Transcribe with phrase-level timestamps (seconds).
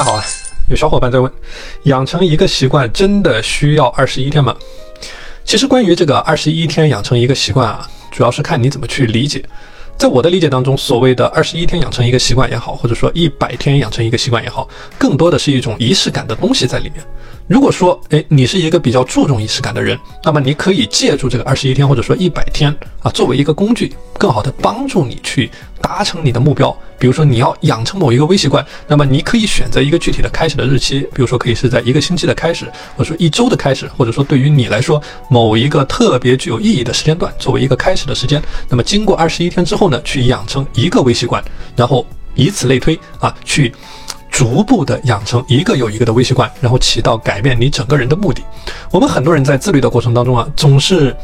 [0.00, 0.24] 大家好啊，
[0.70, 1.30] 有小伙伴在问，
[1.82, 4.56] 养成一个习惯真的需要二十一天吗？
[5.44, 9.44] 其实关于这个二十一天养成一个习惯啊，主要是看你怎么去理解。
[9.98, 14.66] 在我的理解当中，所谓的二十一天养成一个习惯也好，或者说一百天养成一个习惯也好，
[14.96, 17.04] 更多的是一种仪式感的东西在里面。
[17.46, 25.50] 如果说，哎，你是一个比较注重仪式感的人，那么你可以借助这个二十一天或者说一百天啊，作为一个工具，更好的帮助你去
[25.82, 26.74] 达成你的目标。
[27.00, 38.40] 比如说你要养成某一个微习惯，那么你可以选择一个具体的开始的日期，比如说可以是在一个星期的开始，或者说一周的开始，或者说对于你来说某一个特别具有意义的时间段作为一个开始的时间。
[38.68, 41.42] 那么经过二十一天之后呢，去养成一个微习惯，
[41.74, 43.72] 然后以此类推啊，去。
[44.30, 48.40] 逐步的养成一个又一个的微习惯，然后起到改变你整个人的目的。
[48.92, 51.14] 我们很多人在自律的过程当中啊，总是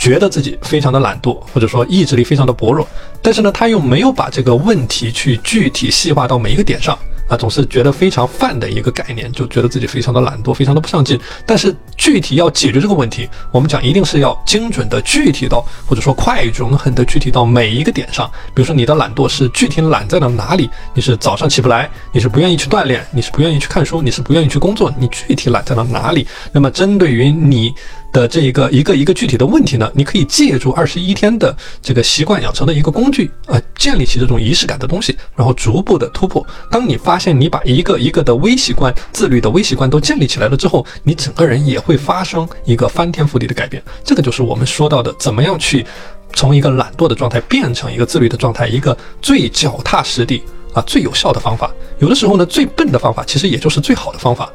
[0.00, 2.88] 觉得自己非常的懒惰，或者说意志力非常的薄弱，
[3.20, 6.98] 但是呢，他又没有把这个问题去具体细化到每一个点上。
[7.28, 11.16] 啊，总是觉得非常泛的一个概念，就觉得自己非常的懒惰，非常的不上进。
[11.46, 18.28] 但是具体要解决这个问题，我们讲一定是要精准的具体到，或者说快、准、狠的具体到每一个点上。
[18.52, 20.68] 比如说你的懒惰是具体懒在了哪里？
[20.92, 26.26] 你是早上起不来，你是不愿意去锻炼，你是不愿意去看书，你是不愿意去工作，你具体懒在了哪里？
[26.50, 27.72] 那么针对于你。
[28.12, 36.44] 的这一个一个一个具体的问题呢，你可以借助二十一天的这个习惯养成的一个工具啊，建立起这种仪式感的东西，然后逐步的突破。
[36.70, 43.82] 当你发现你把一个一个的微习惯、自律的微习惯都建立起来了之后，你整个人也会发生一个翻天覆地的改变。
[44.04, 45.84] 这个就是我们说到的，怎么样去
[46.32, 51.68] 从一个懒惰的状态变成一个自律的状态，一个最脚踏实地啊、最有效的方法。
[51.98, 54.48] 有的时候呢，最笨的方法其实也就是最好的方法。